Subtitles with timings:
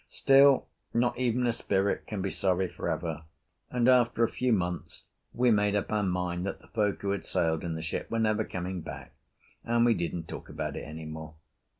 [0.07, 3.25] Still, not even a spirit can be sorry for ever,
[3.69, 7.23] and after a few months we made up our mind that the folk who had
[7.23, 9.13] sailed in the ship were never coming back,
[9.63, 11.35] and we didn't talk about it any more.